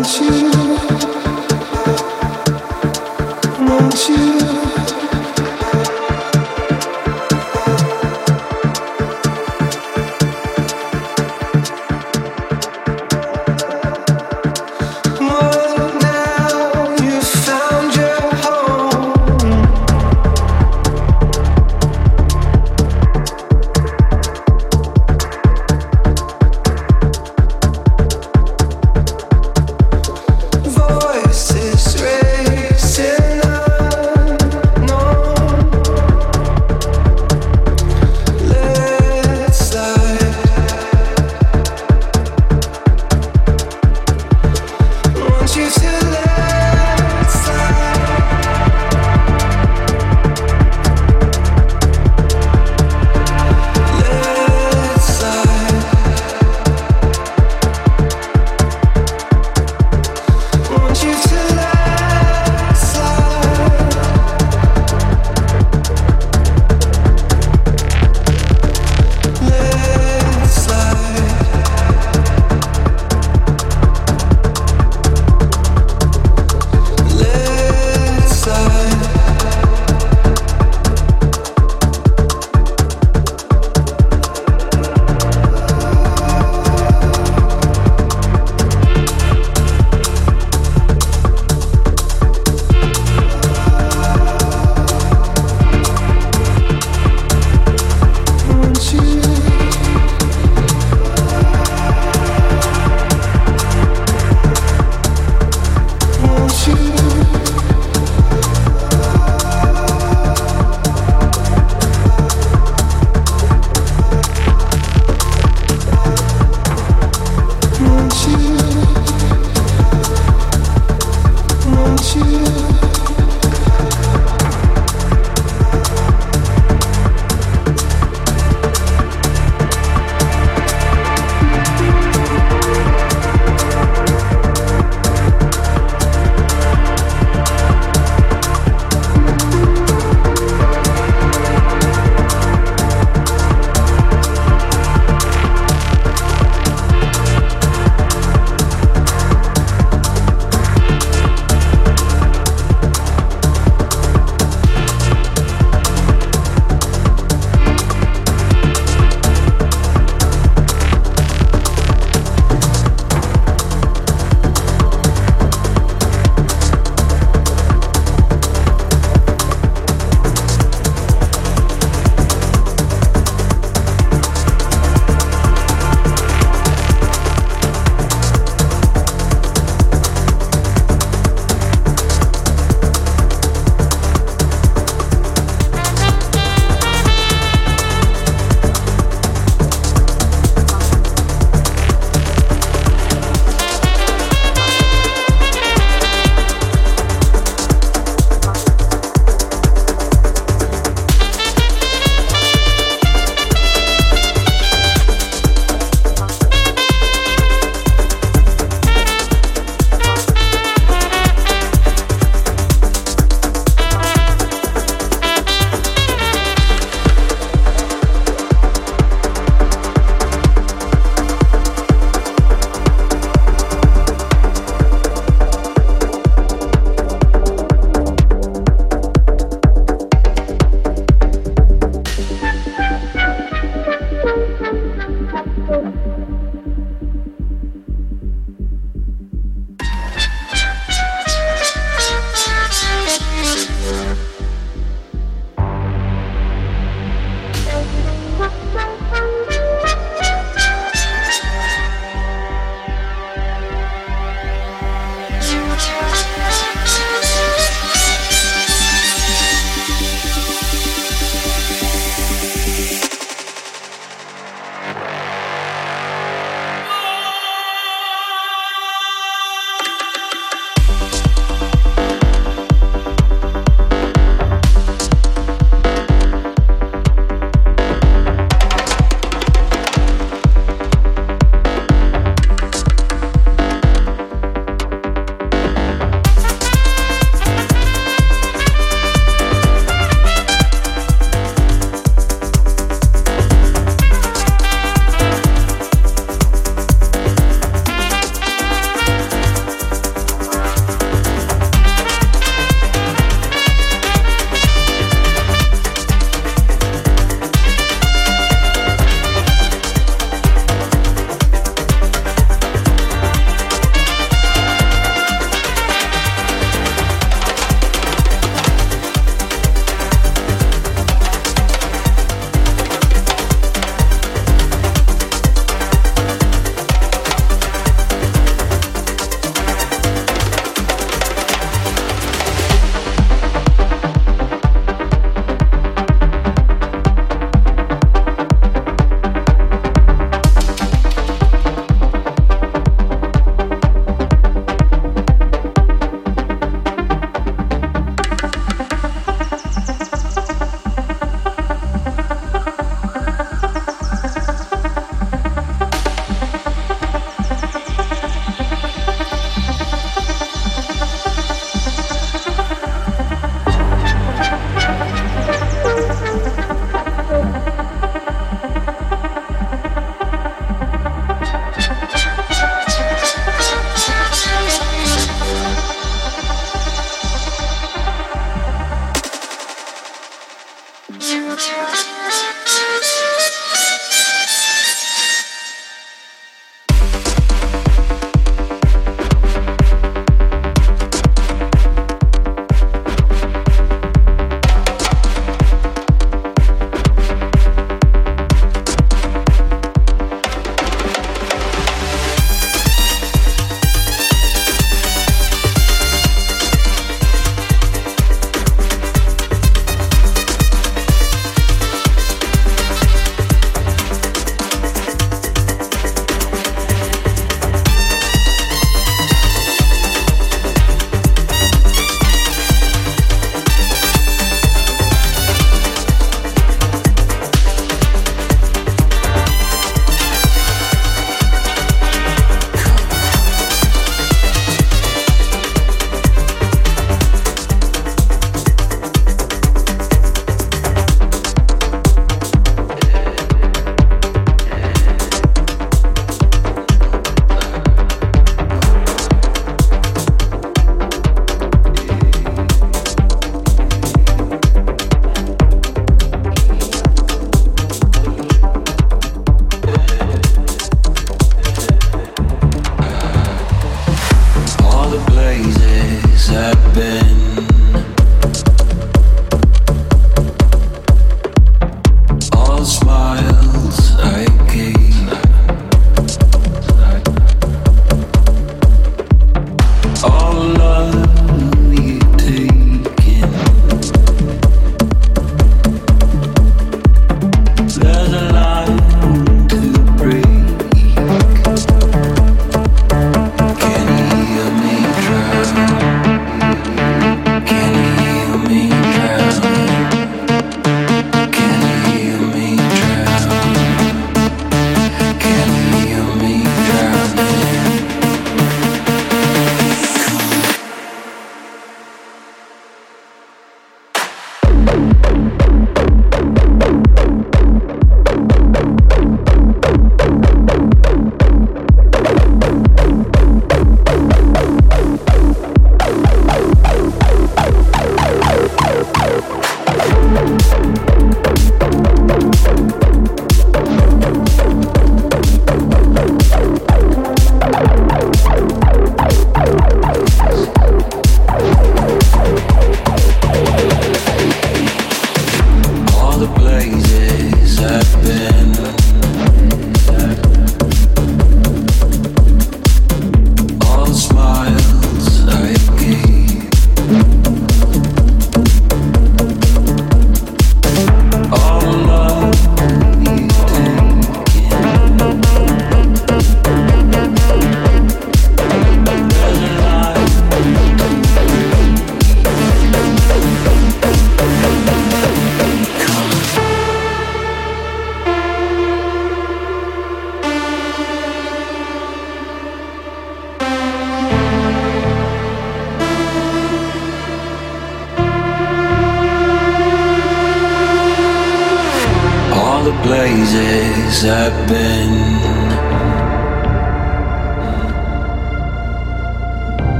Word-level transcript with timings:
want 0.00 0.20
you, 0.20 0.30
want 3.66 4.08
you. 4.08 4.59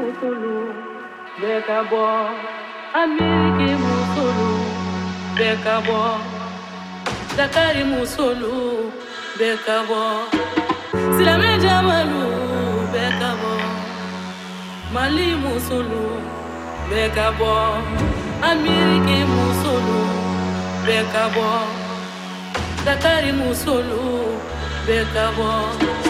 musulu 0.00 0.74
beka 1.40 1.78
bo. 1.90 2.04
Ameriki 3.02 3.70
musulu 3.84 4.50
beka 5.36 5.76
bo. 5.86 6.02
Dakari 7.36 7.84
musulu 7.84 8.90
beka 9.38 9.78
bo. 9.88 10.04
Silame 11.16 11.52
jamalu 11.62 12.24
beka 12.92 13.30
bo. 13.40 13.54
Mali 14.94 15.28
musulu 15.42 16.04
beka 16.90 17.28
bo. 17.38 17.54
Ameriki 18.50 19.18
musulu 19.34 20.00
beka 20.86 21.24
bo. 21.34 21.50
Dakari 22.84 23.32
musulu 23.32 24.04
beka 24.86 25.26
bo. 25.36 26.09